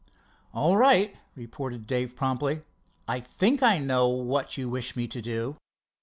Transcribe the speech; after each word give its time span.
"All 0.51 0.77
right," 0.77 1.15
reported 1.35 1.85
Dave 1.85 2.15
promptly, 2.15 2.63
"I 3.07 3.19
think 3.19 3.61
I 3.61 3.77
know 3.77 4.07
what 4.07 4.57
you 4.57 4.67
wish 4.67 4.95
me 4.95 5.07
to 5.07 5.21
do." 5.21 5.57